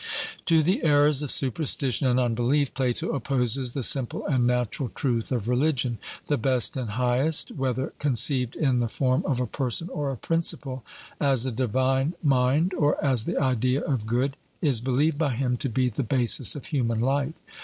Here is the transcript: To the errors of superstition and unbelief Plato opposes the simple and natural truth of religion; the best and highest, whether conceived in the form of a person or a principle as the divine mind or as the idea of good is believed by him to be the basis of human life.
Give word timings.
To 0.47 0.63
the 0.63 0.81
errors 0.83 1.21
of 1.21 1.29
superstition 1.29 2.07
and 2.07 2.19
unbelief 2.19 2.73
Plato 2.73 3.11
opposes 3.11 3.73
the 3.73 3.83
simple 3.83 4.25
and 4.25 4.47
natural 4.47 4.89
truth 4.89 5.31
of 5.31 5.47
religion; 5.47 5.99
the 6.25 6.39
best 6.39 6.75
and 6.75 6.89
highest, 6.89 7.51
whether 7.51 7.93
conceived 7.99 8.55
in 8.55 8.79
the 8.79 8.89
form 8.89 9.21
of 9.27 9.39
a 9.39 9.45
person 9.45 9.89
or 9.89 10.11
a 10.11 10.17
principle 10.17 10.83
as 11.19 11.43
the 11.43 11.51
divine 11.51 12.15
mind 12.23 12.73
or 12.73 12.97
as 13.05 13.25
the 13.25 13.37
idea 13.37 13.81
of 13.83 14.07
good 14.07 14.37
is 14.59 14.81
believed 14.81 15.19
by 15.19 15.35
him 15.35 15.55
to 15.57 15.69
be 15.69 15.87
the 15.87 16.01
basis 16.01 16.55
of 16.55 16.65
human 16.65 16.99
life. 16.99 17.35